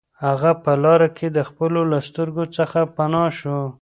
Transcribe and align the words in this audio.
هغه 0.25 0.51
په 0.63 0.71
لاره 0.83 1.09
کې 1.17 1.27
د 1.31 1.37
خلکو 1.47 1.67
له 1.91 1.99
سترګو 2.07 2.43
څخه 2.57 2.79
پناه 2.95 3.29
شو 3.39 3.59